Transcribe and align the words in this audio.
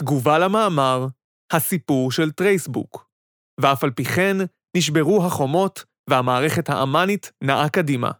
תגובה 0.00 0.38
למאמר, 0.38 1.06
הסיפור 1.52 2.12
של 2.12 2.30
טרייסבוק, 2.30 3.10
ואף 3.60 3.84
על 3.84 3.90
פי 3.90 4.04
כן 4.04 4.36
נשברו 4.76 5.26
החומות 5.26 5.84
והמערכת 6.10 6.68
האמנית 6.68 7.32
נעה 7.44 7.68
קדימה. 7.68 8.10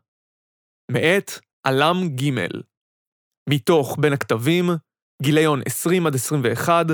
מאת 0.92 1.30
עלם 1.66 1.96
ג' 2.08 2.48
מתוך 3.50 3.96
בין 4.00 4.12
הכתבים, 4.12 4.64
גיליון 5.22 5.60
20 5.66 6.06
עד 6.06 6.14
21, 6.14 6.86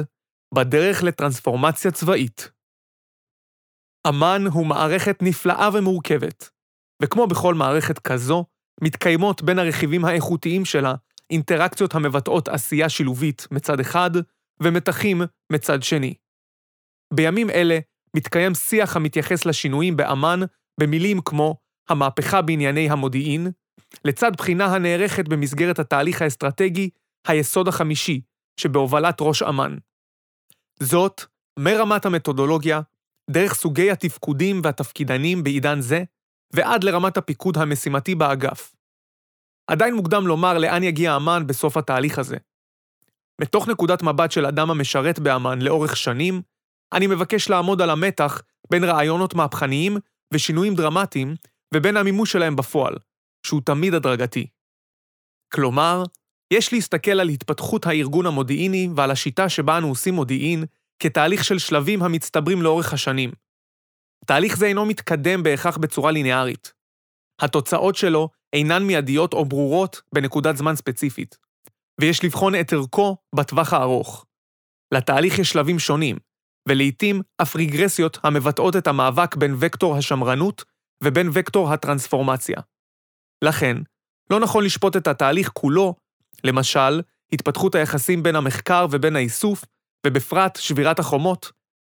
בדרך 0.55 1.03
לטרנספורמציה 1.03 1.91
צבאית. 1.91 2.51
אמ"ן 4.09 4.47
הוא 4.53 4.67
מערכת 4.67 5.19
נפלאה 5.23 5.69
ומורכבת, 5.75 6.51
וכמו 7.03 7.27
בכל 7.27 7.55
מערכת 7.55 7.99
כזו, 7.99 8.45
מתקיימות 8.83 9.43
בין 9.43 9.59
הרכיבים 9.59 10.05
האיכותיים 10.05 10.65
שלה 10.65 10.95
אינטראקציות 11.31 11.95
המבטאות 11.95 12.49
עשייה 12.49 12.89
שילובית 12.89 13.47
מצד 13.51 13.81
אחד, 13.81 14.11
ומתחים 14.63 15.23
מצד 15.53 15.83
שני. 15.83 16.15
בימים 17.15 17.51
אלה 17.51 17.79
מתקיים 18.17 18.55
שיח 18.55 18.97
המתייחס 18.97 19.47
לשינויים 19.47 19.97
באמ"ן 19.97 20.41
במילים 20.81 21.21
כמו 21.25 21.57
המהפכה 21.89 22.43
בענייני 22.43 22.91
המודיעין, 22.91 23.51
לצד 24.05 24.33
בחינה 24.37 24.67
הנערכת 24.67 25.29
במסגרת 25.29 25.79
התהליך 25.79 26.23
האסטרטגי, 26.23 26.91
היסוד 27.27 27.69
החמישי, 27.69 28.21
שבהובלת 28.61 29.17
ראש 29.21 29.43
אמ"ן. 29.43 29.77
זאת, 30.81 31.23
מרמת 31.59 32.07
המתודולוגיה, 32.07 32.81
דרך 33.31 33.55
סוגי 33.55 33.91
התפקודים 33.91 34.61
והתפקידנים 34.65 35.45
בעידן 35.45 35.81
זה, 35.81 36.05
ועד 36.53 36.85
לרמת 36.85 37.17
הפיקוד 37.17 37.59
המשימתי 37.59 38.15
באגף. 38.15 38.75
עדיין 39.71 39.95
מוקדם 39.95 40.27
לומר 40.27 40.59
לאן 40.59 40.83
יגיע 40.83 41.17
אמ"ן 41.17 41.47
בסוף 41.47 41.77
התהליך 41.77 42.19
הזה. 42.19 42.37
מתוך 43.41 43.69
נקודת 43.69 44.03
מבט 44.03 44.31
של 44.31 44.47
אדם 44.47 44.71
המשרת 44.71 45.19
באמ"ן 45.19 45.63
לאורך 45.63 45.97
שנים, 45.97 46.43
אני 46.93 47.07
מבקש 47.07 47.51
לעמוד 47.51 47.83
על 47.83 47.91
המתח 47.91 48.43
בין 48.71 48.85
רעיונות 48.85 49.35
מהפכניים 49.35 49.97
ושינויים 50.35 50.75
דרמטיים, 50.75 51.35
ובין 51.75 51.97
המימוש 51.97 52.33
שלהם 52.33 52.57
בפועל, 52.57 52.95
שהוא 53.47 53.61
תמיד 53.65 53.95
הדרגתי. 53.95 54.47
כלומר, 55.55 56.05
יש 56.53 56.73
להסתכל 56.73 57.21
על 57.21 57.29
התפתחות 57.29 57.87
הארגון 57.87 58.27
המודיעיני 58.27 58.89
ועל 58.97 59.11
השיטה 59.11 59.49
שבה 59.49 59.79
אנו 59.79 59.89
עושים 59.89 60.15
מודיעין 60.15 60.65
כתהליך 60.99 61.45
של 61.45 61.59
שלבים 61.59 62.03
המצטברים 62.03 62.63
לאורך 62.63 62.93
השנים. 62.93 63.31
תהליך 64.27 64.57
זה 64.57 64.67
אינו 64.67 64.87
מתקדם 64.87 65.43
בהכרח 65.43 65.77
בצורה 65.77 66.11
ליניארית. 66.11 66.73
התוצאות 67.41 67.97
שלו 67.97 68.29
אינן 68.53 68.83
מיידיות 68.83 69.33
או 69.33 69.45
ברורות 69.45 70.03
בנקודת 70.15 70.57
זמן 70.57 70.77
ספציפית, 70.77 71.37
ויש 72.01 72.25
לבחון 72.25 72.55
את 72.55 72.73
ערכו 72.73 73.17
בטווח 73.35 73.73
הארוך. 73.73 74.27
לתהליך 74.95 75.39
יש 75.39 75.51
שלבים 75.51 75.79
שונים, 75.79 76.17
ולעיתים 76.69 77.23
אף 77.43 77.57
רגרסיות 77.57 78.19
המבטאות 78.23 78.77
את 78.77 78.87
המאבק 78.87 79.37
בין 79.37 79.55
וקטור 79.59 79.97
השמרנות 79.97 80.65
ובין 81.05 81.29
וקטור 81.33 81.73
הטרנספורמציה. 81.73 82.61
לכן, 83.45 83.77
לא 84.31 84.41
נכון 84.41 84.65
לשפוט 84.65 84.97
את 84.97 85.07
התהליך 85.07 85.51
כולו, 85.55 85.95
למשל, 86.45 87.03
התפתחות 87.33 87.75
היחסים 87.75 88.23
בין 88.23 88.37
המחקר 88.37 88.87
ובין 88.91 89.17
האיסוף, 89.17 89.65
ובפרט 90.07 90.57
שבירת 90.57 90.99
החומות, 90.99 91.53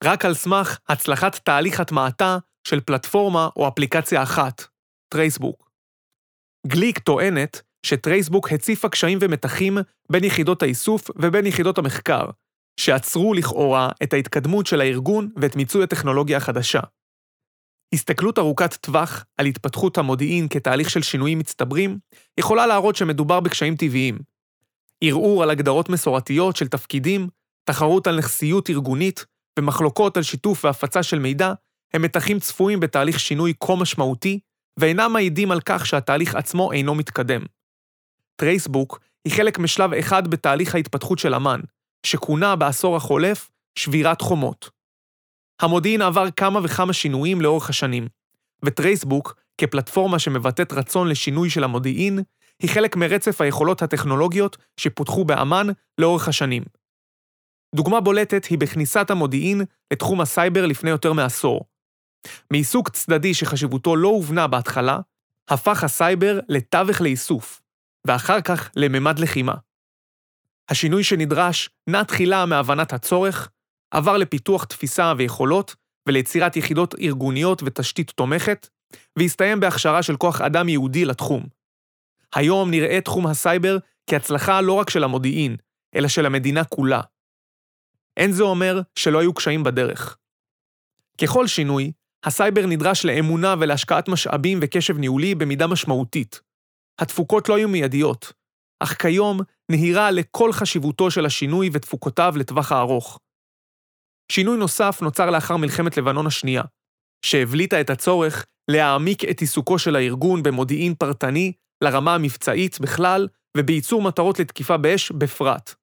רק 0.04 0.26
על 0.26 0.34
סמך 0.34 0.78
הצלחת 0.90 1.36
תהליך 1.36 1.80
הטמעתה 1.80 2.38
של 2.68 2.80
פלטפורמה 2.80 3.50
או 3.56 3.68
אפליקציה 3.68 4.24
אחת, 4.24 4.64
טרייסבוק. 5.14 5.70
גליק 6.68 7.00
טוענת 7.00 7.62
שטרייסבוק 7.88 8.52
הציפה 8.52 8.90
קשיים 8.90 9.18
ומתחים 9.22 9.78
בין 10.12 10.24
יחידות 10.24 10.64
האיסוף 10.64 11.10
ובין 11.16 11.46
יחידות 11.46 11.78
המחקר, 11.78 12.26
שעצרו 12.80 13.34
לכאורה 13.34 13.90
את 14.04 14.14
ההתקדמות 14.14 14.68
של 14.68 14.82
הארגון 14.82 15.30
ואת 15.36 15.56
מיצוי 15.56 15.84
הטכנולוגיה 15.84 16.38
החדשה. 16.38 16.80
הסתכלות 17.94 18.40
ארוכת 18.40 18.74
טווח 18.74 19.26
על 19.38 19.46
התפתחות 19.46 19.98
המודיעין 19.98 20.48
כתהליך 20.50 20.90
של 20.90 21.02
שינויים 21.02 21.40
מצטברים, 21.40 22.00
יכולה 22.40 22.68
להראות 22.68 22.96
שמדובר 22.96 23.40
בקשיים 23.40 23.76
טבעיים. 23.76 24.18
ערעור 25.04 25.44
על 25.44 25.50
הגדרות 25.50 25.90
מסורתיות 25.90 26.56
של 26.56 26.68
תפקידים, 26.68 27.28
תחרות 27.64 28.08
על 28.08 28.18
נכסיות 28.18 28.70
ארגונית 28.70 29.26
ומחלוקות 29.60 30.18
על 30.18 30.24
שיתוף 30.24 30.66
והפצה 30.66 31.04
של 31.04 31.20
מידע, 31.20 31.54
הם 31.94 32.02
מתחים 32.02 32.40
צפויים 32.40 32.80
בתהליך 32.80 33.20
שינוי 33.20 33.54
כה 33.64 33.76
משמעותי, 33.76 34.40
ואינם 34.80 35.14
מעידים 35.14 35.52
על 35.52 35.62
כך 35.66 35.86
שהתהליך 35.86 36.36
עצמו 36.36 36.72
אינו 36.72 36.96
מתקדם. 36.96 37.42
טרייסבוק 38.40 39.00
היא 39.26 39.34
חלק 39.34 39.60
משלב 39.60 39.94
אחד 39.94 40.28
בתהליך 40.28 40.76
ההתפתחות 40.76 41.20
של 41.20 41.36
אמ"ן, 41.36 41.60
שכונה 42.06 42.56
בעשור 42.56 42.96
החולף 42.96 43.50
שבירת 43.76 44.22
חומות. 44.22 44.70
המודיעין 45.62 46.02
עבר 46.02 46.32
כמה 46.32 46.60
וכמה 46.64 46.94
שינויים 46.94 47.42
לאורך 47.42 47.70
השנים, 47.70 48.08
וטרייסבוק, 48.66 49.36
כפלטפורמה 49.58 50.20
שמבטאת 50.20 50.74
רצון 50.74 51.08
לשינוי 51.08 51.50
של 51.50 51.64
המודיעין, 51.64 52.20
היא 52.62 52.70
חלק 52.70 52.96
מרצף 52.96 53.42
היכולות 53.42 53.82
הטכנולוגיות 53.82 54.58
שפותחו 54.78 55.26
באמ"ן 55.26 55.68
לאורך 55.98 56.28
השנים. 56.28 56.64
דוגמה 57.76 58.02
בולטת 58.02 58.46
היא 58.46 58.58
בכניסת 58.58 59.10
המודיעין 59.10 59.62
לתחום 59.94 60.22
הסייבר 60.22 60.66
לפני 60.66 60.90
יותר 60.90 61.14
מעשור. 61.14 61.66
מעיסוק 62.52 62.90
צדדי 62.90 63.34
שחשיבותו 63.34 63.96
לא 63.96 64.08
הובנה 64.08 64.48
בהתחלה, 64.48 65.00
הפך 65.50 65.84
הסייבר 65.84 66.40
לתווך 66.50 67.02
לאיסוף, 67.02 67.62
ואחר 68.08 68.42
כך 68.42 68.70
לממד 68.76 69.20
לחימה. 69.20 69.54
השינוי 70.70 71.04
שנדרש 71.04 71.70
נע 71.88 72.04
תחילה 72.04 72.46
מהבנת 72.46 72.94
הצורך, 72.94 73.50
עבר 73.92 74.18
לפיתוח 74.18 74.64
תפיסה 74.64 75.14
ויכולות 75.18 75.76
וליצירת 76.08 76.56
יחידות 76.56 76.96
ארגוניות 77.00 77.64
ותשתית 77.66 78.12
תומכת, 78.12 78.68
והסתיים 79.20 79.60
בהכשרה 79.60 80.04
של 80.04 80.18
כוח 80.18 80.42
אדם 80.42 80.70
ייעודי 80.70 81.06
לתחום. 81.06 81.44
היום 82.36 82.72
נראה 82.72 83.02
תחום 83.02 83.28
הסייבר 83.28 83.78
כהצלחה 84.10 84.62
לא 84.62 84.74
רק 84.74 84.90
של 84.90 85.04
המודיעין, 85.04 85.56
אלא 85.96 86.08
של 86.08 86.26
המדינה 86.26 86.64
כולה. 86.64 87.02
אין 88.18 88.32
זה 88.32 88.44
אומר 88.44 88.82
שלא 88.96 89.20
היו 89.20 89.34
קשיים 89.34 89.64
בדרך. 89.64 90.18
ככל 91.22 91.48
שינוי, 91.48 91.92
הסייבר 92.24 92.66
נדרש 92.66 93.06
לאמונה 93.06 93.56
ולהשקעת 93.60 94.10
משאבים 94.10 94.60
וקשב 94.62 94.98
ניהולי 94.98 95.36
במידה 95.36 95.68
משמעותית. 95.68 96.47
התפוקות 97.00 97.50
לא 97.50 97.56
היו 97.56 97.70
מיידיות, 97.70 98.34
אך 98.80 99.02
כיום 99.02 99.40
נהירה 99.72 100.12
לכל 100.12 100.54
חשיבותו 100.54 101.12
של 101.12 101.26
השינוי 101.26 101.70
ותפוקותיו 101.74 102.34
לטווח 102.38 102.72
הארוך. 102.72 103.20
שינוי 104.32 104.58
נוסף 104.58 105.02
נוצר 105.02 105.30
לאחר 105.30 105.58
מלחמת 105.58 105.98
לבנון 105.98 106.28
השנייה, 106.28 106.64
שהבליטה 107.26 107.82
את 107.82 107.90
הצורך 107.90 108.46
להעמיק 108.72 109.24
את 109.24 109.42
עיסוקו 109.42 109.80
של 109.80 109.96
הארגון 109.96 110.44
במודיעין 110.44 110.96
פרטני 110.96 111.54
לרמה 111.84 112.16
המבצעית 112.16 112.80
בכלל 112.80 113.28
ובייצור 113.58 114.02
מטרות 114.02 114.40
לתקיפה 114.40 114.78
באש 114.78 115.12
בפרט. 115.12 115.76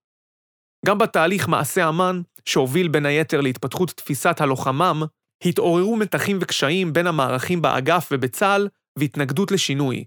גם 0.86 0.98
בתהליך 0.98 1.48
מעשה 1.48 1.88
אמ"ן, 1.88 2.20
שהוביל 2.44 2.88
בין 2.88 3.06
היתר 3.06 3.40
להתפתחות 3.40 3.90
תפיסת 3.90 4.40
הלוחמם, 4.40 5.02
התעוררו 5.44 5.96
מתחים 5.96 6.38
וקשיים 6.40 6.92
בין 6.92 7.06
המערכים 7.06 7.62
באגף 7.62 8.08
ובצה"ל 8.12 8.68
והתנגדות 8.98 9.50
לשינוי. 9.50 10.04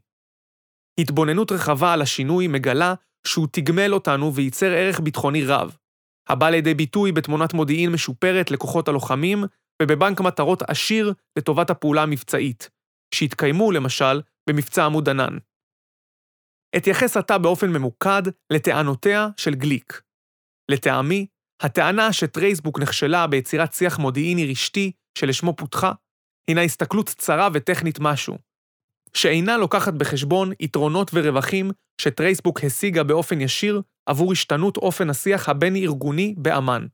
התבוננות 1.00 1.52
רחבה 1.52 1.94
על 1.94 2.02
השינוי 2.02 2.48
מגלה 2.48 2.94
שהוא 3.28 3.48
תגמל 3.52 3.94
אותנו 3.94 4.36
וייצר 4.36 4.72
ערך 4.72 5.00
ביטחוני 5.00 5.46
רב, 5.46 5.78
הבא 6.30 6.50
לידי 6.50 6.74
ביטוי 6.74 7.12
בתמונת 7.12 7.54
מודיעין 7.54 7.92
משופרת 7.92 8.52
לכוחות 8.52 8.88
הלוחמים 8.88 9.44
ובבנק 9.82 10.22
מטרות 10.22 10.62
עשיר 10.62 11.14
לטובת 11.38 11.70
הפעולה 11.70 12.04
המבצעית, 12.04 12.70
שהתקיימו, 13.14 13.72
למשל, 13.72 14.22
במבצע 14.50 14.86
עמוד 14.86 15.10
ענן. 15.10 15.38
אתייחס 16.78 17.18
עתה 17.18 17.38
באופן 17.38 17.70
ממוקד 17.70 18.22
לטענותיה 18.54 19.28
של 19.38 19.56
גליק. 19.56 20.02
לטעמי, 20.72 21.28
הטענה 21.62 22.14
שטרייסבוק 22.14 22.80
נכשלה 22.80 23.28
ביצירת 23.28 23.74
שיח 23.74 24.00
מודיעיני 24.00 24.52
רשתי 24.52 24.92
שלשמו 25.18 25.56
פותחה, 25.56 25.92
הינה 26.50 26.62
הסתכלות 26.62 27.10
צרה 27.10 27.50
וטכנית 27.54 28.00
משהו, 28.00 28.38
שאינה 29.18 29.58
לוקחת 29.58 29.94
בחשבון 29.94 30.52
יתרונות 30.60 31.12
ורווחים 31.14 31.72
שטרייסבוק 32.02 32.64
השיגה 32.64 33.04
באופן 33.04 33.42
ישיר 33.42 33.82
עבור 34.06 34.32
השתנות 34.32 34.78
אופן 34.78 35.10
השיח 35.10 35.50
הבין-ארגוני 35.50 36.36
באמ"ן. 36.38 36.88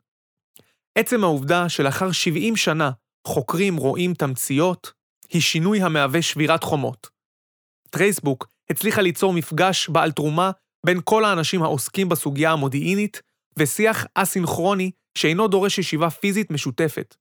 עצם 0.97 1.23
העובדה 1.23 1.69
שלאחר 1.69 2.11
70 2.11 2.55
שנה 2.55 2.91
חוקרים 3.27 3.77
רואים 3.77 4.13
תמציות, 4.13 4.91
היא 5.29 5.41
שינוי 5.41 5.81
המהווה 5.81 6.21
שבירת 6.21 6.63
חומות. 6.63 7.09
טרייסבוק 7.89 8.47
הצליחה 8.69 9.01
ליצור 9.01 9.33
מפגש 9.33 9.89
בעל 9.89 10.11
תרומה 10.11 10.51
בין 10.85 10.99
כל 11.03 11.25
האנשים 11.25 11.63
העוסקים 11.63 12.09
בסוגיה 12.09 12.51
המודיעינית, 12.51 13.21
ושיח 13.57 14.05
אסינכרוני 14.15 14.91
שאינו 15.17 15.47
דורש 15.47 15.77
ישיבה 15.77 16.09
פיזית 16.09 16.51
משותפת. 16.51 17.15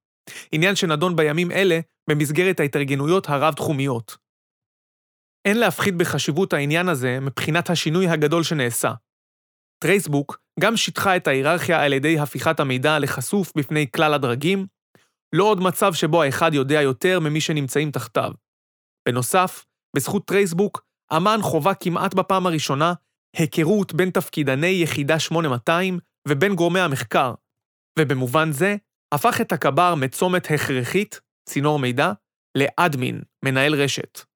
עניין 0.53 0.77
שנדון 0.77 1.17
בימים 1.17 1.51
אלה 1.51 1.81
במסגרת 2.11 2.61
ההתארגנויות 2.61 3.29
הרב-תחומיות. 3.29 4.17
אין 5.45 5.59
להפחית 5.59 5.97
בחשיבות 5.97 6.53
העניין 6.53 6.89
הזה 6.89 7.21
מבחינת 7.21 7.71
השינוי 7.71 8.09
הגדול 8.09 8.43
שנעשה. 8.43 8.93
טרייסבוק 9.85 10.39
גם 10.61 10.77
שיטחה 10.77 11.17
את 11.17 11.27
ההיררכיה 11.27 11.85
על 11.85 11.93
ידי 11.93 12.19
הפיכת 12.19 12.61
המידע 12.61 12.99
לחשוף 12.99 13.53
בפני 13.57 13.91
כלל 13.91 14.15
הדרגים, 14.15 14.67
לא 15.35 15.45
עוד 15.45 15.61
מצב 15.61 15.95
שבו 15.95 16.23
האחד 16.23 16.55
יודע 16.55 16.83
יותר 16.83 17.21
ממי 17.21 17.41
שנמצאים 17.41 17.91
תחתיו. 17.91 18.33
בנוסף, 19.09 19.65
בזכות 19.97 20.27
טרייסבוק, 20.27 20.85
אמן 21.17 21.39
חובה 21.43 21.75
כמעט 21.75 22.15
בפעם 22.15 22.47
הראשונה 22.47 22.95
היכרות 23.37 23.95
בין 23.95 24.11
תפקידני 24.11 24.67
יחידה 24.83 25.19
8200 25.19 25.99
ובין 26.29 26.55
גורמי 26.55 26.81
המחקר, 26.81 27.35
ובמובן 27.99 28.53
זה, 28.53 28.77
הפך 29.15 29.41
את 29.41 29.53
הקבר 29.53 29.95
מצומת 29.95 30.51
הכרחית, 30.51 31.21
צינור 31.49 31.79
מידע, 31.79 32.13
לאדמין, 32.59 33.23
מנהל 33.45 33.75
רשת. 33.75 34.32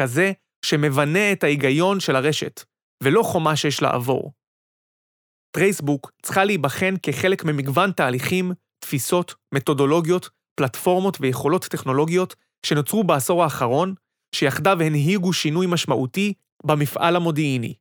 כזה 0.00 0.32
שמבנה 0.64 1.32
את 1.32 1.44
ההיגיון 1.44 2.00
של 2.00 2.16
הרשת, 2.16 2.64
ולא 3.02 3.22
חומה 3.22 3.56
שיש 3.56 3.82
לעבור. 3.82 4.32
טרייסבוק 5.56 6.12
צריכה 6.22 6.44
להיבחן 6.44 6.94
כחלק 7.02 7.44
ממגוון 7.44 7.92
תהליכים, 7.92 8.52
תפיסות, 8.78 9.34
מתודולוגיות, 9.54 10.28
פלטפורמות 10.56 11.16
ויכולות 11.20 11.64
טכנולוגיות 11.64 12.34
שנוצרו 12.66 13.04
בעשור 13.04 13.42
האחרון, 13.44 13.94
שיחדיו 14.34 14.82
הנהיגו 14.82 15.32
שינוי 15.32 15.66
משמעותי 15.66 16.32
במפעל 16.64 17.16
המודיעיני. 17.16 17.74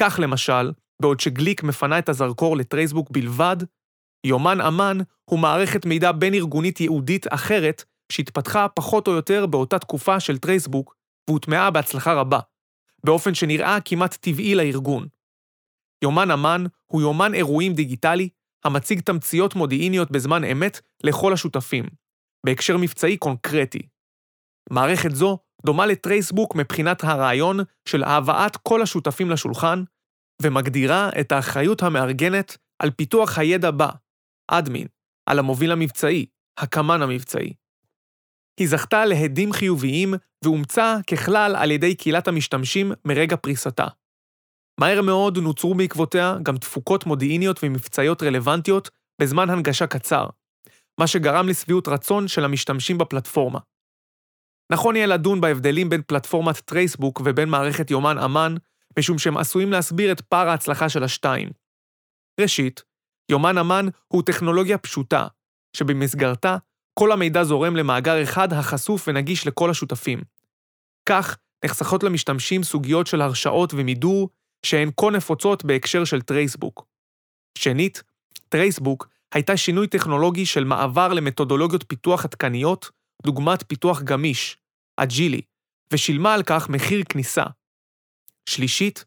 כך 0.00 0.18
למשל, 0.22 0.72
בעוד 1.02 1.20
שגליק 1.20 1.62
מפנה 1.62 1.98
את 1.98 2.08
הזרקור 2.08 2.56
לטרייסבוק 2.56 3.10
בלבד, 3.10 3.56
יומן 4.26 4.60
אמן 4.60 4.98
הוא 5.30 5.38
מערכת 5.38 5.86
מידע 5.86 6.12
בין-ארגונית 6.12 6.80
ייעודית 6.80 7.26
אחרת 7.30 7.84
שהתפתחה 8.12 8.68
פחות 8.68 9.08
או 9.08 9.12
יותר 9.12 9.46
באותה 9.46 9.78
תקופה 9.78 10.20
של 10.20 10.38
טרייסבוק 10.38 11.01
והוטמעה 11.28 11.70
בהצלחה 11.70 12.14
רבה, 12.14 12.40
באופן 13.04 13.34
שנראה 13.34 13.78
כמעט 13.84 14.14
טבעי 14.14 14.54
לארגון. 14.54 15.06
יומן 16.04 16.30
אמן 16.30 16.64
הוא 16.86 17.02
יומן 17.02 17.34
אירועים 17.34 17.74
דיגיטלי 17.74 18.28
המציג 18.64 19.00
תמציות 19.00 19.54
מודיעיניות 19.54 20.10
בזמן 20.10 20.44
אמת 20.44 20.80
לכל 21.04 21.32
השותפים, 21.32 21.84
בהקשר 22.46 22.76
מבצעי 22.76 23.16
קונקרטי. 23.16 23.82
מערכת 24.70 25.14
זו 25.14 25.38
דומה 25.66 25.86
לטרייסבוק 25.86 26.54
מבחינת 26.54 27.04
הרעיון 27.04 27.60
של 27.88 28.04
הבאת 28.04 28.56
כל 28.56 28.82
השותפים 28.82 29.30
לשולחן, 29.30 29.84
ומגדירה 30.42 31.10
את 31.20 31.32
האחריות 31.32 31.82
המארגנת 31.82 32.56
על 32.78 32.90
פיתוח 32.90 33.38
הידע 33.38 33.70
בה, 33.70 33.88
אדמין, 34.48 34.86
על 35.26 35.38
המוביל 35.38 35.72
המבצעי, 35.72 36.26
הקמן 36.58 37.02
המבצעי. 37.02 37.54
היא 38.60 38.68
זכתה 38.68 39.04
להדים 39.04 39.52
חיוביים 39.52 40.14
ואומצה 40.44 40.96
ככלל 41.10 41.56
על 41.56 41.70
ידי 41.70 41.94
קהילת 41.94 42.28
המשתמשים 42.28 42.92
מרגע 43.04 43.36
פריסתה. 43.36 43.86
מהר 44.80 45.02
מאוד 45.02 45.38
נוצרו 45.38 45.74
בעקבותיה 45.74 46.36
גם 46.42 46.56
תפוקות 46.56 47.06
מודיעיניות 47.06 47.60
ומבצעיות 47.62 48.22
רלוונטיות 48.22 48.90
בזמן 49.20 49.50
הנגשה 49.50 49.86
קצר, 49.86 50.26
מה 51.00 51.06
שגרם 51.06 51.48
לשביעות 51.48 51.88
רצון 51.88 52.28
של 52.28 52.44
המשתמשים 52.44 52.98
בפלטפורמה. 52.98 53.58
נכון 54.72 54.96
יהיה 54.96 55.06
לדון 55.06 55.40
בהבדלים 55.40 55.88
בין 55.88 56.02
פלטפורמת 56.06 56.56
טרייסבוק 56.56 57.20
ובין 57.24 57.48
מערכת 57.48 57.90
יומן 57.90 58.18
אמן, 58.18 58.54
משום 58.98 59.18
שהם 59.18 59.36
עשויים 59.36 59.72
להסביר 59.72 60.12
את 60.12 60.20
פער 60.20 60.48
ההצלחה 60.48 60.88
של 60.88 61.04
השתיים. 61.04 61.48
ראשית, 62.40 62.82
יומן 63.30 63.58
אמן 63.58 63.86
הוא 64.08 64.22
טכנולוגיה 64.22 64.78
פשוטה, 64.78 65.26
שבמסגרתה 65.76 66.56
כל 66.98 67.12
המידע 67.12 67.44
זורם 67.44 67.76
למאגר 67.76 68.22
אחד 68.22 68.52
החשוף 68.52 69.08
ונגיש 69.08 69.46
לכל 69.46 69.70
השותפים. 69.70 70.20
כך, 71.06 71.36
נחסכות 71.64 72.02
למשתמשים 72.02 72.62
סוגיות 72.62 73.06
של 73.06 73.20
הרשאות 73.20 73.74
ומידור, 73.74 74.28
שהן 74.66 74.90
כה 75.00 75.10
נפוצות 75.10 75.64
בהקשר 75.64 76.04
של 76.04 76.22
טרייסבוק. 76.22 76.86
שנית, 77.58 78.02
טרייסבוק 78.48 79.08
הייתה 79.34 79.56
שינוי 79.56 79.86
טכנולוגי 79.86 80.46
של 80.46 80.64
מעבר 80.64 81.12
למתודולוגיות 81.12 81.84
פיתוח 81.88 82.24
עדכניות, 82.24 82.90
דוגמת 83.22 83.64
פיתוח 83.68 84.02
גמיש, 84.02 84.58
אג'ילי, 84.96 85.40
ושילמה 85.92 86.34
על 86.34 86.42
כך 86.42 86.68
מחיר 86.68 87.02
כניסה. 87.08 87.44
שלישית, 88.46 89.04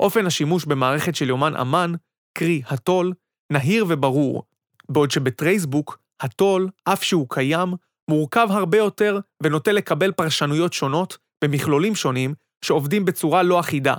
אופן 0.00 0.26
השימוש 0.26 0.64
במערכת 0.64 1.14
של 1.14 1.28
יומן 1.28 1.56
אמ"ן, 1.56 1.92
קרי 2.38 2.62
ה 2.66 2.74
tool, 2.74 3.12
נהיר 3.52 3.86
וברור, 3.88 4.42
בעוד 4.88 5.10
שבטרייסבוק, 5.10 5.98
ה 6.20 6.28
tool, 6.28 6.68
אף 6.84 7.02
שהוא 7.02 7.26
קיים, 7.30 7.68
מורכב 8.10 8.48
הרבה 8.50 8.78
יותר 8.78 9.18
ונוטה 9.42 9.72
לקבל 9.72 10.12
פרשנויות 10.12 10.72
שונות 10.72 11.18
במכלולים 11.44 11.94
שונים 11.94 12.34
שעובדים 12.64 13.04
בצורה 13.04 13.42
לא 13.42 13.60
אחידה. 13.60 13.94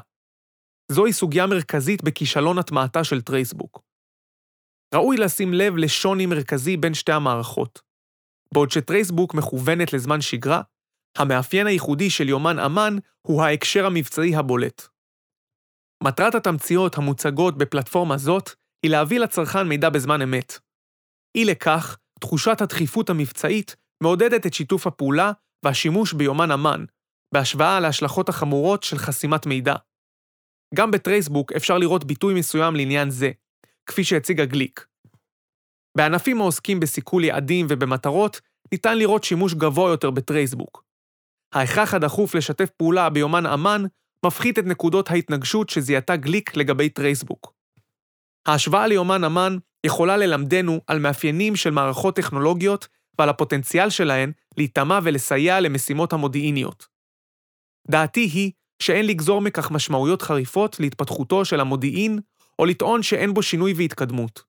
זוהי 0.91 1.13
סוגיה 1.13 1.47
מרכזית 1.47 2.03
בכישלון 2.03 2.57
הטמעתה 2.57 3.03
של 3.03 3.21
טרייסבוק. 3.21 3.81
ראוי 4.95 5.17
לשים 5.17 5.53
לב 5.53 5.77
לשוני 5.77 6.25
מרכזי 6.25 6.77
בין 6.77 6.93
שתי 6.93 7.11
המערכות. 7.11 7.81
בעוד 8.53 8.71
שטרייסבוק 8.71 9.33
מכוונת 9.33 9.93
לזמן 9.93 10.21
שגרה, 10.21 10.61
המאפיין 11.17 11.67
הייחודי 11.67 12.09
של 12.09 12.29
יומן 12.29 12.59
אמן 12.59 12.97
הוא 13.21 13.43
ההקשר 13.43 13.85
המבצעי 13.85 14.35
הבולט. 14.35 14.87
מטרת 16.03 16.35
התמציות 16.35 16.97
המוצגות 16.97 17.57
בפלטפורמה 17.57 18.17
זאת 18.17 18.49
היא 18.83 18.91
להביא 18.91 19.19
לצרכן 19.19 19.67
מידע 19.67 19.89
בזמן 19.89 20.21
אמת. 20.21 20.59
אי 21.35 21.45
לכך, 21.45 21.97
תחושת 22.19 22.61
הדחיפות 22.61 23.09
המבצעית 23.09 23.75
מעודדת 24.03 24.45
את 24.45 24.53
שיתוף 24.53 24.87
הפעולה 24.87 25.31
והשימוש 25.65 26.13
ביומן 26.13 26.51
אמן, 26.51 26.85
בהשוואה 27.35 27.79
להשלכות 27.79 28.29
החמורות 28.29 28.83
של 28.83 28.97
חסימת 28.97 29.45
מידע. 29.45 29.75
גם 30.75 30.91
בטרייסבוק 30.91 31.51
אפשר 31.51 31.77
לראות 31.77 32.03
ביטוי 32.03 32.33
מסוים 32.33 32.75
לעניין 32.75 33.09
זה, 33.09 33.31
כפי 33.85 34.03
שהציגה 34.03 34.45
גליק. 34.45 34.85
בענפים 35.97 36.41
העוסקים 36.41 36.79
בסיכול 36.79 37.23
יעדים 37.23 37.65
ובמטרות, 37.69 38.41
ניתן 38.71 38.97
לראות 38.97 39.23
שימוש 39.23 39.53
גבוה 39.53 39.89
יותר 39.91 40.11
בטרייסבוק. 40.11 40.83
ההכרח 41.53 41.93
הדחוף 41.93 42.35
לשתף 42.35 42.69
פעולה 42.69 43.09
ביומן 43.09 43.45
אמן 43.45 43.83
מפחית 44.25 44.59
את 44.59 44.65
נקודות 44.65 45.11
ההתנגשות 45.11 45.69
שזיהתה 45.69 46.15
גליק 46.15 46.55
לגבי 46.55 46.89
טרייסבוק. 46.89 47.53
ההשוואה 48.45 48.87
ליומן 48.87 49.23
אמן 49.23 49.57
יכולה 49.85 50.17
ללמדנו 50.17 50.81
על 50.87 50.99
מאפיינים 50.99 51.55
של 51.55 51.69
מערכות 51.69 52.15
טכנולוגיות 52.15 52.87
ועל 53.19 53.29
הפוטנציאל 53.29 53.89
שלהן 53.89 54.31
להיטמע 54.57 54.99
ולסייע 55.03 55.59
למשימות 55.59 56.13
המודיעיניות. 56.13 56.94
דעתי 57.91 58.21
היא 58.33 58.51
שאין 58.81 59.07
לגזור 59.07 59.41
מכך 59.41 59.71
משמעויות 59.71 60.21
חריפות 60.21 60.79
להתפתחותו 60.79 61.45
של 61.45 61.59
המודיעין, 61.59 62.19
או 62.59 62.65
לטעון 62.65 63.03
שאין 63.03 63.33
בו 63.33 63.43
שינוי 63.43 63.73
והתקדמות. 63.73 64.43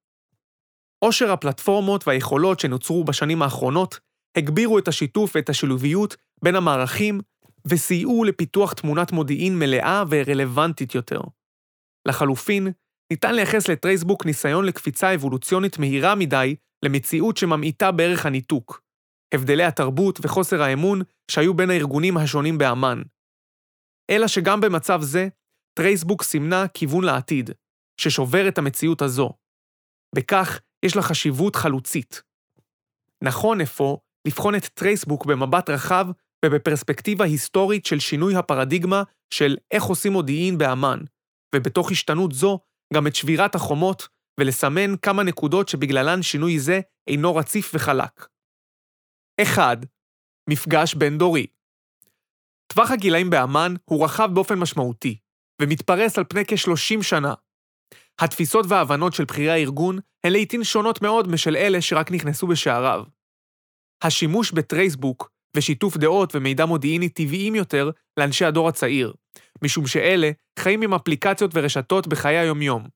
עושר 0.98 1.32
הפלטפורמות 1.32 2.08
והיכולות 2.08 2.60
שנוצרו 2.60 3.04
בשנים 3.04 3.42
האחרונות 3.42 4.00
הגבירו 4.36 4.78
את 4.78 4.88
השיתוף 4.88 5.36
ואת 5.36 5.48
השילוביות 5.48 6.16
בין 6.42 6.56
המערכים 6.56 7.20
וסייעו 7.66 8.24
לפיתוח 8.24 8.72
תמונת 8.72 9.12
מודיעין 9.12 9.58
מלאה 9.58 10.04
ורלוונטית 10.10 10.94
יותר. 10.94 11.20
לחלופין, 12.08 12.68
ניתן 13.10 13.34
לייחס 13.34 13.68
לטרייסבוק 13.68 14.26
ניסיון 14.26 14.64
לקפיצה 14.64 15.14
אבולוציונית 15.14 15.78
מהירה 15.78 16.14
מדי 16.14 16.56
למציאות 16.84 17.36
שממעיטה 17.36 17.92
בערך 17.92 18.26
הניתוק, 18.26 18.82
הבדלי 19.34 19.64
התרבות 19.64 20.18
וחוסר 20.22 20.62
האמון 20.62 21.02
שהיו 21.30 21.54
בין 21.54 21.70
הארגונים 21.70 22.16
השונים 22.16 22.58
באמ"ן. 22.58 23.02
אלא 24.10 24.28
שגם 24.28 24.60
במצב 24.60 25.00
זה, 25.02 25.28
טרייסבוק 25.78 26.22
סימנה 26.22 26.68
כיוון 26.68 27.04
לעתיד, 27.04 27.50
ששובר 28.00 28.48
את 28.48 28.58
המציאות 28.58 29.02
הזו. 29.02 29.30
בכך 30.14 30.60
יש 30.84 30.96
לה 30.96 31.02
חשיבות 31.02 31.56
חלוצית. 31.56 32.22
נכון 33.24 33.60
אפוא 33.60 33.98
לבחון 34.26 34.54
את 34.54 34.64
טרייסבוק 34.66 35.26
במבט 35.26 35.70
רחב 35.70 36.06
ובפרספקטיבה 36.44 37.24
היסטורית 37.24 37.86
של 37.86 37.98
שינוי 37.98 38.36
הפרדיגמה 38.36 39.02
של 39.34 39.56
איך 39.70 39.84
עושים 39.84 40.12
מודיעין 40.12 40.58
באמ"ן, 40.58 40.98
ובתוך 41.54 41.90
השתנות 41.90 42.32
זו 42.32 42.60
גם 42.94 43.06
את 43.06 43.14
שבירת 43.14 43.54
החומות 43.54 44.08
ולסמן 44.40 44.96
כמה 44.96 45.22
נקודות 45.22 45.68
שבגללן 45.68 46.22
שינוי 46.22 46.58
זה 46.58 46.80
אינו 47.06 47.36
רציף 47.36 47.70
וחלק. 47.74 48.26
1. 49.42 49.78
מפגש 50.50 50.94
בין-דורי. 50.94 51.46
טווח 52.66 52.90
הגילאים 52.90 53.30
באמ"ן 53.30 53.74
הוא 53.84 54.04
רחב 54.04 54.30
באופן 54.34 54.58
משמעותי, 54.58 55.18
ומתפרס 55.62 56.18
על 56.18 56.24
פני 56.28 56.44
כ-30 56.44 57.02
שנה. 57.02 57.34
התפיסות 58.20 58.66
וההבנות 58.68 59.12
של 59.12 59.24
בכירי 59.24 59.50
הארגון 59.50 59.98
הן 60.24 60.32
לעיתים 60.32 60.64
שונות 60.64 61.02
מאוד 61.02 61.28
משל 61.28 61.56
אלה 61.56 61.80
שרק 61.80 62.10
נכנסו 62.10 62.46
בשעריו. 62.46 63.04
השימוש 64.02 64.52
בטרייסבוק 64.52 65.30
ושיתוף 65.56 65.96
דעות 65.96 66.34
ומידע 66.34 66.66
מודיעיני 66.66 67.08
טבעיים 67.08 67.54
יותר 67.54 67.90
לאנשי 68.16 68.44
הדור 68.44 68.68
הצעיר, 68.68 69.14
משום 69.62 69.86
שאלה 69.86 70.30
חיים 70.58 70.82
עם 70.82 70.94
אפליקציות 70.94 71.50
ורשתות 71.54 72.06
בחיי 72.06 72.36
היומיום. 72.38 72.88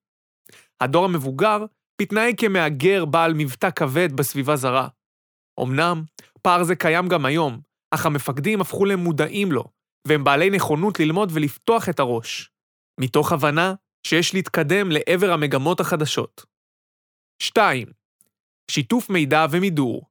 הדור 0.80 1.04
המבוגר 1.04 1.64
מתנהג 2.02 2.34
כמהגר 2.40 3.04
בעל 3.04 3.34
מבטא 3.34 3.70
כבד 3.70 4.12
בסביבה 4.12 4.56
זרה. 4.56 4.88
אמנם, 5.62 6.02
פער 6.42 6.64
זה 6.64 6.76
קיים 6.76 7.08
גם 7.08 7.24
היום, 7.24 7.60
אך 7.90 8.06
המפקדים 8.06 8.60
הפכו 8.60 8.84
למודעים 8.84 9.52
לו, 9.52 9.64
והם 10.06 10.24
בעלי 10.24 10.50
נכונות 10.50 11.00
ללמוד 11.00 11.30
ולפתוח 11.32 11.88
את 11.88 12.00
הראש. 12.00 12.50
מתוך 13.00 13.32
הבנה 13.32 13.74
שיש 14.06 14.34
להתקדם 14.34 14.90
לעבר 14.90 15.32
המגמות 15.32 15.80
החדשות. 15.80 16.46
2. 17.42 17.88
שיתוף 18.70 19.10
מידע 19.10 19.46
ומידור. 19.50 20.06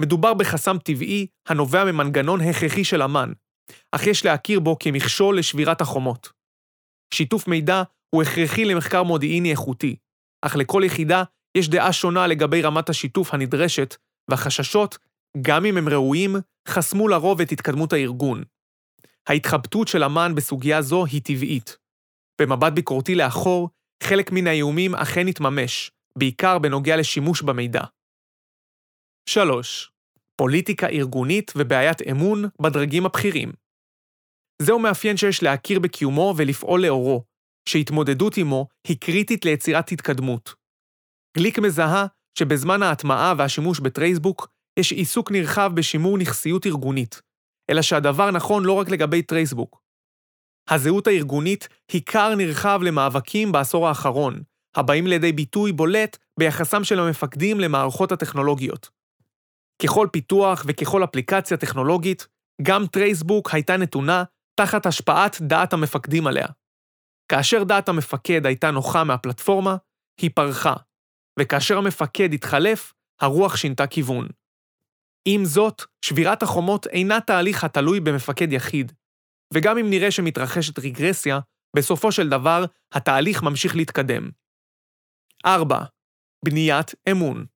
מדובר 0.00 0.34
בחסם 0.34 0.78
טבעי 0.78 1.26
הנובע 1.48 1.84
ממנגנון 1.84 2.40
הכרחי 2.40 2.84
של 2.84 3.02
אמ"ן, 3.02 3.32
אך 3.92 4.06
יש 4.06 4.24
להכיר 4.24 4.60
בו 4.60 4.78
כמכשול 4.78 5.38
לשבירת 5.38 5.80
החומות. 5.80 6.32
שיתוף 7.14 7.48
מידע 7.48 7.82
הוא 8.14 8.22
הכרחי 8.22 8.64
למחקר 8.64 9.02
מודיעיני 9.02 9.50
איכותי, 9.50 9.96
אך 10.42 10.56
לכל 10.56 10.82
יחידה 10.84 11.22
יש 11.56 11.68
דעה 11.68 11.92
שונה 11.92 12.26
לגבי 12.26 12.62
רמת 12.62 12.88
השיתוף 12.88 13.34
הנדרשת, 13.34 13.96
והחששות, 14.30 14.98
גם 15.42 15.64
אם 15.64 15.76
הם 15.76 15.88
ראויים, 15.88 16.36
חסמו 16.68 17.08
לרוב 17.08 17.40
את 17.40 17.52
התקדמות 17.52 17.92
הארגון. 17.92 18.42
ההתחבטות 19.28 19.88
של 19.88 20.04
אמ"ן 20.04 20.34
בסוגיה 20.34 20.82
זו 20.82 21.04
היא 21.04 21.22
טבעית. 21.24 21.76
במבט 22.40 22.72
ביקורתי 22.72 23.14
לאחור, 23.14 23.70
חלק 24.02 24.32
מן 24.32 24.46
האיומים 24.46 24.94
אכן 24.94 25.28
התממש, 25.28 25.90
בעיקר 26.18 26.58
בנוגע 26.58 26.96
לשימוש 26.96 27.42
במידע. 27.42 27.82
3. 29.28 29.90
פוליטיקה 30.36 30.86
ארגונית 30.88 31.52
ובעיית 31.56 32.02
אמון 32.10 32.44
בדרגים 32.62 33.06
הבכירים. 33.06 33.52
זהו 34.62 34.78
מאפיין 34.78 35.16
שיש 35.16 35.42
להכיר 35.42 35.80
בקיומו 35.80 36.34
ולפעול 36.36 36.86
לאורו, 36.86 37.24
שהתמודדות 37.68 38.36
עמו 38.36 38.68
היא 38.88 38.96
קריטית 39.00 39.44
ליצירת 39.44 39.92
התקדמות. 39.92 40.54
גליק 41.36 41.58
מזהה 41.58 42.06
שבזמן 42.38 42.82
ההטמעה 42.82 43.34
והשימוש 43.38 43.80
בטרייסבוק 43.80 44.53
יש 44.78 44.92
עיסוק 44.92 45.30
נרחב 45.30 45.72
בשימור 45.74 46.18
נכסיות 46.18 46.66
ארגונית, 46.66 47.22
אלא 47.70 47.82
שהדבר 47.82 48.30
נכון 48.30 48.64
לא 48.64 48.72
רק 48.72 48.88
לגבי 48.88 49.22
טרייסבוק. 49.22 49.80
הזהות 50.70 51.06
הארגונית 51.06 51.68
היא 51.92 52.02
כר 52.06 52.34
נרחב 52.34 52.80
למאבקים 52.82 53.52
בעשור 53.52 53.88
האחרון, 53.88 54.42
הבאים 54.76 55.06
לידי 55.06 55.32
ביטוי 55.32 55.72
בולט 55.72 56.18
ביחסם 56.38 56.84
של 56.84 57.00
המפקדים 57.00 57.60
למערכות 57.60 58.12
הטכנולוגיות. 58.12 58.90
ככל 59.82 60.08
פיתוח 60.12 60.64
וככל 60.68 61.04
אפליקציה 61.04 61.56
טכנולוגית, 61.56 62.26
גם 62.62 62.86
טרייסבוק 62.86 63.54
הייתה 63.54 63.76
נתונה 63.76 64.24
תחת 64.60 64.86
השפעת 64.86 65.36
דעת 65.40 65.72
המפקדים 65.72 66.26
עליה. 66.26 66.46
כאשר 67.28 67.64
דעת 67.64 67.88
המפקד 67.88 68.46
הייתה 68.46 68.70
נוחה 68.70 69.04
מהפלטפורמה, 69.04 69.76
היא 70.20 70.30
פרחה, 70.34 70.74
וכאשר 71.40 71.78
המפקד 71.78 72.34
התחלף, 72.34 72.92
הרוח 73.20 73.56
שינתה 73.56 73.86
כיוון. 73.86 74.28
עם 75.24 75.44
זאת, 75.44 75.82
שבירת 76.04 76.42
החומות 76.42 76.86
אינה 76.86 77.20
תהליך 77.20 77.64
התלוי 77.64 78.00
במפקד 78.00 78.52
יחיד, 78.52 78.92
וגם 79.54 79.78
אם 79.78 79.90
נראה 79.90 80.10
שמתרחשת 80.10 80.78
רגרסיה, 80.78 81.38
בסופו 81.76 82.12
של 82.12 82.28
דבר 82.28 82.64
התהליך 82.92 83.42
ממשיך 83.42 83.76
להתקדם. 83.76 84.30
4. 85.46 85.84
בניית 86.44 86.94
אמון. 87.10 87.46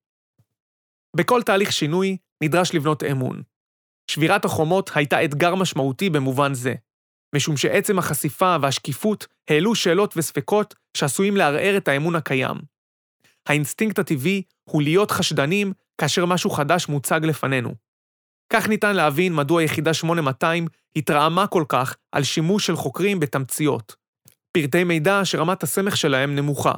בכל 1.15 1.41
תהליך 1.43 1.71
שינוי 1.71 2.17
נדרש 2.43 2.75
לבנות 2.75 3.03
אמון. 3.03 3.41
שבירת 4.11 4.45
החומות 4.45 4.91
הייתה 4.95 5.25
אתגר 5.25 5.55
משמעותי 5.55 6.09
במובן 6.09 6.53
זה, 6.53 6.73
משום 7.35 7.57
שעצם 7.57 7.99
החשיפה 7.99 8.55
והשקיפות 8.61 9.27
העלו 9.49 9.75
שאלות 9.75 10.17
וספקות 10.17 10.75
שעשויים 10.97 11.37
לערער 11.37 11.77
את 11.77 11.87
האמון 11.87 12.15
הקיים. 12.15 12.57
האינסטינקט 13.45 13.99
הטבעי 13.99 14.43
הוא 14.63 14.81
להיות 14.81 15.11
חשדנים 15.11 15.73
כאשר 15.99 16.25
משהו 16.25 16.49
חדש 16.49 16.87
מוצג 16.87 17.19
לפנינו. 17.23 17.73
כך 18.53 18.67
ניתן 18.67 18.95
להבין 18.95 19.35
מדוע 19.35 19.63
יחידה 19.63 19.93
8200 19.93 20.67
התרעמה 20.95 21.47
כל 21.47 21.63
כך 21.69 21.95
על 22.11 22.23
שימוש 22.23 22.67
של 22.67 22.75
חוקרים 22.75 23.19
בתמציות, 23.19 23.95
פרטי 24.51 24.83
מידע 24.83 25.21
שרמת 25.23 25.63
הסמך 25.63 25.97
שלהם 25.97 26.35
נמוכה, 26.35 26.73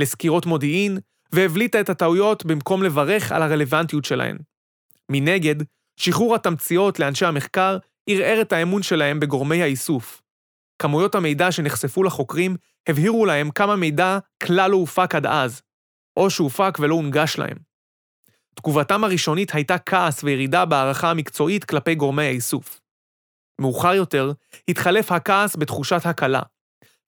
לסקירות 0.00 0.46
מודיעין, 0.46 0.98
והבליטה 1.32 1.80
את 1.80 1.88
הטעויות 1.88 2.44
במקום 2.44 2.82
לברך 2.82 3.32
על 3.32 3.42
הרלוונטיות 3.42 4.04
שלהן. 4.04 4.38
מנגד, 5.10 5.54
שחרור 6.00 6.34
התמציות 6.34 7.00
לאנשי 7.00 7.26
המחקר 7.26 7.78
ערער 8.08 8.40
את 8.40 8.52
האמון 8.52 8.82
שלהם 8.82 9.20
בגורמי 9.20 9.62
האיסוף. 9.62 10.22
כמויות 10.78 11.14
המידע 11.14 11.52
שנחשפו 11.52 12.02
לחוקרים 12.02 12.56
הבהירו 12.88 13.26
להם 13.26 13.50
כמה 13.50 13.76
מידע 13.76 14.18
כלל 14.42 14.70
לא 14.70 14.76
הופק 14.76 15.14
עד 15.14 15.26
אז, 15.26 15.62
או 16.16 16.30
שהופק 16.30 16.78
ולא 16.80 16.94
הונגש 16.94 17.38
להם. 17.38 17.73
תגובתם 18.54 19.04
הראשונית 19.04 19.54
הייתה 19.54 19.78
כעס 19.78 20.24
וירידה 20.24 20.64
בהערכה 20.64 21.10
המקצועית 21.10 21.64
כלפי 21.64 21.94
גורמי 21.94 22.22
האיסוף. 22.22 22.80
מאוחר 23.60 23.94
יותר, 23.94 24.32
התחלף 24.68 25.12
הכעס 25.12 25.56
בתחושת 25.56 26.00
הקלה. 26.04 26.42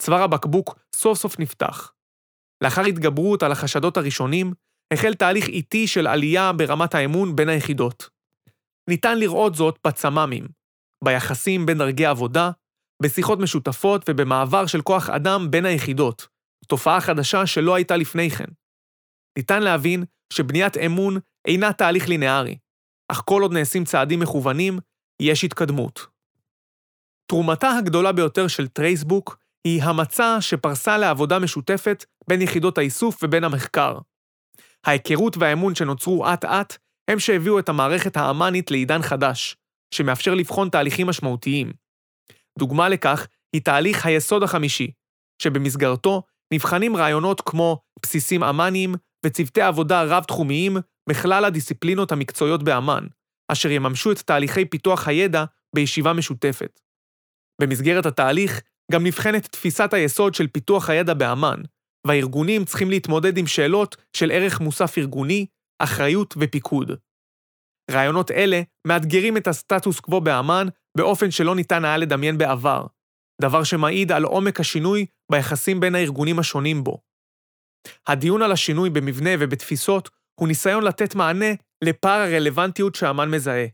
צוואר 0.03 0.23
הבקבוק 0.23 0.79
סוף 0.97 1.19
סוף 1.19 1.38
נפתח. 1.38 1.93
לאחר 2.65 2.85
התגברות 2.85 3.43
על 3.43 3.53
החשדות 3.53 3.97
הראשונים, 3.97 4.53
החל 4.93 5.15
תהליך 5.15 5.49
איטי 5.49 5.87
של 5.87 6.07
עלייה 6.07 6.53
ברמת 6.53 6.95
האמון 6.95 7.37
בין 7.37 7.49
היחידות. 7.49 8.09
ניתן 8.91 9.19
לראות 9.19 9.55
זאת 9.55 9.79
בצמ"מים, 9.87 10.49
ביחסים 11.05 11.67
בין 11.67 11.79
דרגי 11.79 12.07
עבודה, 12.07 12.50
בשיחות 13.03 13.38
משותפות 13.38 14.05
ובמעבר 14.09 14.67
של 14.67 14.83
כוח 14.83 15.11
אדם 15.11 15.50
בין 15.50 15.65
היחידות, 15.65 16.26
תופעה 16.69 17.00
חדשה 17.00 17.47
שלא 17.47 17.75
הייתה 17.75 17.97
לפני 17.97 18.31
כן. 18.31 18.49
ניתן 19.38 19.62
להבין 19.62 20.05
שבניית 20.33 20.76
אמון 20.76 21.18
אינה 21.49 21.73
תהליך 21.73 22.09
לינארי, 22.09 22.59
אך 23.12 23.23
כל 23.25 23.42
עוד 23.42 23.52
נעשים 23.52 23.85
צעדים 23.85 24.21
מכוונים, 24.21 24.78
יש 25.23 25.45
התקדמות. 25.45 26.06
תרומתה 27.26 27.71
הגדולה 27.71 28.12
ביותר 28.12 28.49
של 28.49 28.68
טרייסבוק 28.68 29.38
היא 29.64 29.83
המצע 29.83 30.37
שפרסה 30.40 30.99
לעבודה 30.99 31.38
משותפת 31.38 32.04
בין 32.28 32.42
יחידות 32.42 32.78
האיסוף 32.78 33.18
ובין 33.23 33.45
המחקר. 33.45 33.99
ההיכרות 34.87 35.37
והאמון 35.37 35.75
שנוצרו 35.75 36.33
אט-אט 36.33 36.76
הם 37.11 37.18
שהביאו 37.18 37.59
את 37.59 37.68
המערכת 37.68 38.16
האמנית 38.16 38.71
לעידן 38.71 39.02
חדש, 39.02 39.56
שמאפשר 39.95 40.35
לבחון 40.35 40.68
תהליכים 40.68 41.06
משמעותיים. 41.06 41.73
דוגמה 42.59 42.88
לכך 42.88 43.26
היא 43.52 43.62
תהליך 43.62 44.06
היסוד 44.06 44.42
החמישי, 44.42 44.90
שבמסגרתו 45.42 46.23
נבחנים 46.54 46.97
רעיונות 46.97 47.40
כמו 47.40 47.80
בסיסים 48.02 48.42
אמ"ניים 48.42 48.95
וצוותי 49.26 49.61
עבודה 49.61 50.02
רב-תחומיים 50.02 50.76
בכלל 51.09 51.45
הדיסציפלינות 51.45 52.12
המקצועיות 52.12 52.62
באמ"ן, 52.62 53.06
אשר 53.52 53.71
יממשו 53.71 54.12
את 54.12 54.18
תהליכי 54.18 54.64
פיתוח 54.64 55.09
הידע 55.09 55.45
בישיבה 55.75 56.12
משותפת. 56.12 56.80
במסגרת 57.61 58.06
התהליך 58.06 58.61
גם 58.92 59.06
נבחנת 59.06 59.47
תפיסת 59.47 59.95
היסוד 59.95 60.35
של 60.35 60.47
פיתוח 60.47 60.90
הידע 60.90 61.14
באמ"ן, 61.14 61.61
והארגונים 62.06 62.64
צריכים 62.64 62.90
להתמודד 62.90 63.38
עם 63.38 63.47
שאלות 63.47 63.97
של 64.16 64.30
ערך 64.30 64.61
מוסף 64.61 64.99
ארגוני, 64.99 65.47
אחריות 65.83 66.35
ופיקוד. 66.38 66.90
רעיונות 67.90 68.30
אלה 68.30 68.62
מאתגרים 68.87 69.37
את 69.37 69.47
הסטטוס 69.47 70.00
קוו 70.00 70.21
באמ"ן 70.21 70.66
באופן 70.99 71.30
שלא 71.30 71.54
ניתן 71.54 71.85
היה 71.85 71.97
לדמיין 71.97 72.38
בעבר, 72.38 72.87
דבר 73.42 73.64
שמעיד 73.64 74.12
על 74.12 74.25
עומק 74.25 74.61
השינוי 74.61 75.06
ביחסים 75.33 75.80
בין 75.80 75.95
הארגונים 75.95 76.38
השונים 76.38 76.85
בו. 76.85 77.00
הדיון 78.07 78.43
על 78.43 78.52
השינוי 78.52 78.90
במבנה 78.90 79.31
ובתפיסות 79.38 80.11
הוא 80.40 80.49
ניסיון 80.49 80.85
לתת 80.85 81.14
מענה 81.14 81.55
לפער 81.85 82.21
הרלוונטיות 82.21 82.95
שאמ"ן 82.95 83.31
מזהה. 83.31 83.66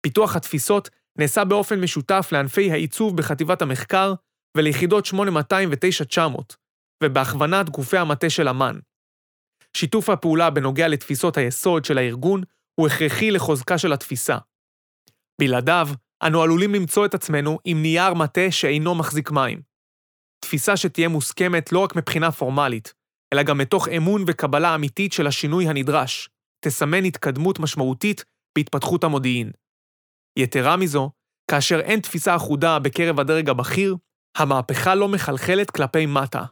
פיתוח 0.00 0.36
התפיסות 0.36 0.90
נעשה 1.18 1.44
באופן 1.44 1.80
משותף 1.80 2.28
לענפי 2.32 2.72
העיצוב 2.72 3.16
בחטיבת 3.16 3.62
המחקר 3.62 4.14
וליחידות 4.56 5.06
8200 5.06 5.70
ו-9900, 5.70 6.56
ובהכוונת 7.02 7.70
גופי 7.70 7.98
המטה 7.98 8.30
של 8.30 8.48
אמ"ן. 8.48 8.78
שיתוף 9.76 10.10
הפעולה 10.10 10.50
בנוגע 10.50 10.88
לתפיסות 10.88 11.36
היסוד 11.36 11.84
של 11.84 11.98
הארגון 11.98 12.42
הוא 12.74 12.86
הכרחי 12.86 13.30
לחוזקה 13.30 13.78
של 13.78 13.92
התפיסה. 13.92 14.38
בלעדיו, 15.40 15.88
אנו 16.22 16.42
עלולים 16.42 16.74
למצוא 16.74 17.06
את 17.06 17.14
עצמנו 17.14 17.58
עם 17.64 17.82
נייר 17.82 18.14
מטה 18.14 18.50
שאינו 18.50 18.94
מחזיק 18.94 19.30
מים. 19.30 19.62
תפיסה 20.40 20.76
שתהיה 20.76 21.08
מוסכמת 21.08 21.72
לא 21.72 21.78
רק 21.78 21.96
מבחינה 21.96 22.32
פורמלית, 22.32 22.94
אלא 23.34 23.42
גם 23.42 23.58
מתוך 23.58 23.88
אמון 23.88 24.24
וקבלה 24.26 24.74
אמיתית 24.74 25.12
של 25.12 25.26
השינוי 25.26 25.68
הנדרש, 25.68 26.30
תסמן 26.64 27.04
התקדמות 27.04 27.58
משמעותית 27.58 28.24
בהתפתחות 28.58 29.04
המודיעין. 29.04 29.50
יתרה 30.38 30.76
מזו, 30.76 31.10
כאשר 31.50 31.80
אין 31.80 32.00
תפיסה 32.00 32.36
אחודה 32.36 32.78
בקרב 32.78 33.20
הדרג 33.20 33.50
הבכיר, 33.50 33.96
המהפכה 34.36 34.94
לא 34.94 35.08
מחלחלת 35.08 35.70
כלפי 35.70 36.06
מטה. 36.06 36.44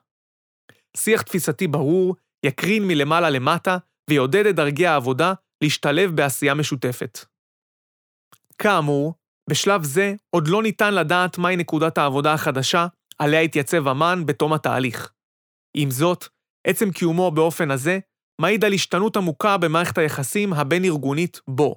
שיח 0.97 1.23
תפיסתי 1.23 1.67
ברור 1.67 2.17
יקרין 2.47 2.89
מלמעלה 2.89 3.31
למטה 3.31 3.79
ויעודד 4.11 4.47
את 4.47 4.57
דרגי 4.57 4.87
העבודה 4.87 5.33
להשתלב 5.63 6.11
בעשייה 6.17 6.55
משותפת. 6.55 7.19
כאמור, 8.59 9.15
בשלב 9.51 9.83
זה 9.83 10.15
עוד 10.31 10.49
לא 10.49 10.63
ניתן 10.63 10.95
לדעת 10.95 11.39
מהי 11.39 11.57
נקודת 11.57 11.99
העבודה 11.99 12.33
החדשה 12.33 12.87
עליה 13.19 13.43
יתייצב 13.43 13.89
אמן 13.89 14.27
בתום 14.27 14.53
התהליך. 14.53 15.13
עם 15.77 15.91
זאת, 15.91 16.29
עצם 16.67 16.91
קיומו 16.91 17.31
באופן 17.31 17.71
הזה 17.71 17.99
מעיד 18.41 18.65
על 18.65 18.73
השתנות 18.73 19.17
עמוקה 19.17 19.57
במערכת 19.57 19.99
היחסים 19.99 20.53
הבין-ארגונית 20.53 21.41
בו. 21.49 21.77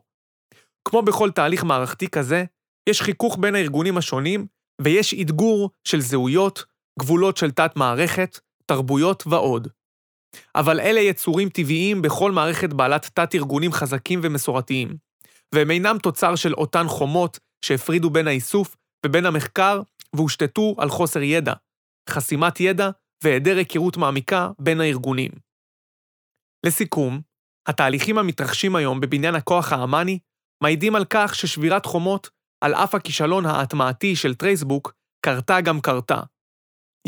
כמו 0.87 1.01
בכל 1.01 1.31
תהליך 1.31 1.63
מערכתי 1.63 2.07
כזה, 2.07 2.43
יש 2.89 3.01
חיכוך 3.01 3.37
בין 3.39 3.55
הארגונים 3.55 3.97
השונים 3.97 4.47
ויש 4.81 5.13
אתגור 5.13 5.71
של 5.83 6.01
זהויות, 6.01 6.65
גבולות 6.99 7.37
של 7.37 7.51
תת-מערכת, 7.51 8.39
תרבויות 8.65 9.27
ועוד. 9.27 9.67
אבל 10.55 10.79
אלה 10.79 10.99
יצורים 10.99 11.49
טבעיים 11.49 12.01
בכל 12.01 12.31
מערכת 12.31 12.73
בעלת 12.73 13.09
תת-ארגונים 13.13 13.71
חזקים 13.71 14.19
ומסורתיים, 14.23 14.97
והם 15.55 15.71
אינם 15.71 15.97
תוצר 16.03 16.35
של 16.35 16.53
אותן 16.53 16.87
חומות 16.87 17.39
שהפרידו 17.65 18.09
בין 18.09 18.27
האיסוף 18.27 18.75
ובין 19.05 19.25
המחקר 19.25 19.81
והושתתו 20.15 20.75
על 20.77 20.89
חוסר 20.89 21.21
ידע, 21.21 21.53
חסימת 22.09 22.59
ידע 22.59 22.89
והיעדר 23.23 23.57
היכרות 23.57 23.97
מעמיקה 23.97 24.49
בין 24.59 24.81
הארגונים. 24.81 25.31
לסיכום, 26.65 27.21
התהליכים 27.67 28.17
המתרחשים 28.17 28.75
היום 28.75 28.99
בבניין 28.99 29.35
הכוח 29.35 29.73
האמני 29.73 30.19
מעידים 30.63 30.95
על 30.95 31.05
כך 31.09 31.35
ששבירת 31.35 31.85
חומות, 31.85 32.29
על 32.63 32.73
אף 32.73 32.95
הכישלון 32.95 33.45
ההטמעתי 33.45 34.15
של 34.15 34.35
טרייסבוק, 34.35 34.93
קרתה 35.25 35.61
גם 35.61 35.81
קרתה. 35.81 36.21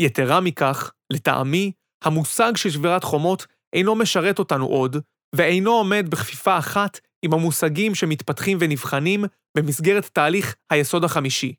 יתרה 0.00 0.40
מכך, 0.40 0.92
לטעמי, 1.12 1.72
המושג 2.04 2.56
של 2.56 2.70
שבירת 2.70 3.04
חומות 3.04 3.46
אינו 3.72 3.94
משרת 3.94 4.38
אותנו 4.38 4.66
עוד, 4.66 4.96
ואינו 5.34 5.70
עומד 5.70 6.06
בכפיפה 6.10 6.58
אחת 6.58 7.00
עם 7.24 7.32
המושגים 7.32 7.94
שמתפתחים 7.94 8.58
ונבחנים 8.60 9.24
במסגרת 9.56 10.04
תהליך 10.04 10.56
היסוד 10.70 11.04
החמישי. 11.04 11.54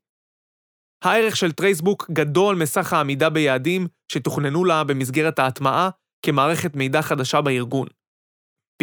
הערך 1.04 1.36
של 1.36 1.52
טרייסבוק 1.52 2.12
גדול 2.12 2.56
מסך 2.56 2.94
העמידה 2.94 3.30
ביעדים 3.30 3.88
שתוכננו 4.12 4.66
לה 4.66 4.84
במסגרת 4.84 5.40
ההטמעה 5.40 5.90
כמערכת 6.26 6.76
מידע 6.76 7.02
חדשה 7.02 7.42
בארגון. 7.42 7.88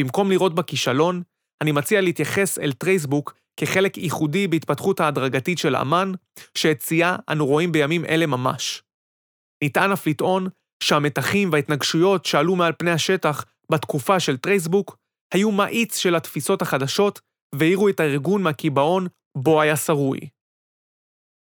במקום 0.00 0.30
לראות 0.30 0.54
בה 0.54 0.62
כישלון, 0.62 1.22
אני 1.62 1.72
מציע 1.72 2.00
להתייחס 2.00 2.58
אל 2.58 2.72
טרייסבוק 2.72 3.34
כחלק 3.56 3.98
ייחודי 3.98 4.48
בהתפתחות 4.48 5.00
ההדרגתית 5.00 5.58
של 5.58 5.76
אמ"ן, 5.76 6.12
שאת 6.54 6.80
שיאה 6.80 7.16
אנו 7.28 7.46
רואים 7.46 7.72
בימים 7.72 8.04
אלה 8.04 8.26
ממש. 8.26 8.82
ניתן 9.64 9.92
אף 9.92 10.06
לטעון 10.06 10.46
שהמתחים 10.82 11.52
וההתנגשויות 11.52 12.24
שעלו 12.24 12.56
מעל 12.56 12.72
פני 12.78 12.90
השטח 12.90 13.44
בתקופה 13.72 14.20
של 14.20 14.36
טרייסבוק 14.36 14.96
היו 15.34 15.50
מאיץ 15.50 15.96
של 15.96 16.14
התפיסות 16.14 16.62
החדשות 16.62 17.20
והעירו 17.54 17.88
את 17.88 18.00
הארגון 18.00 18.42
מהקיבעון 18.42 19.06
בו 19.38 19.60
היה 19.60 19.76
שרוי. 19.76 20.20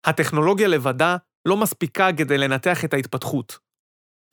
הטכנולוגיה 0.04 0.68
לבדה 0.68 1.16
לא 1.49 1.56
מספיקה 1.56 2.09
כדי 2.16 2.38
לנתח 2.38 2.85
את 2.85 2.94
ההתפתחות. 2.94 3.59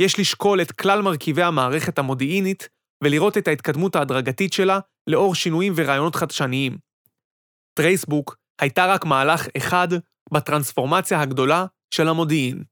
יש 0.02 0.20
לשקול 0.20 0.62
את 0.62 0.72
כלל 0.72 1.02
מרכיבי 1.02 1.44
המערכת 1.44 2.00
המודיעינית 2.00 2.70
ולראות 3.04 3.38
את 3.38 3.48
ההתקדמות 3.48 3.96
ההדרגתית 3.96 4.54
שלה 4.54 4.80
לאור 5.08 5.36
שינויים 5.36 5.74
ורעיונות 5.76 6.16
חדשניים. 6.16 6.78
טרייסבוק 7.74 8.38
הייתה 8.62 8.86
רק 8.86 9.06
מהלך 9.06 9.48
אחד 9.58 9.88
בטרנספורמציה 10.34 11.22
הגדולה 11.22 11.66
של 11.94 12.08
המודיעין. 12.08 12.64